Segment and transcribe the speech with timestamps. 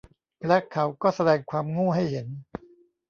[0.47, 2.27] และเขาก็แสดงความโง่ให้เห็น